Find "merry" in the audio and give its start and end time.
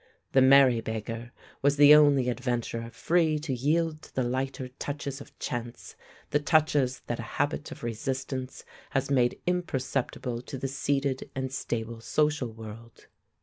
0.41-0.81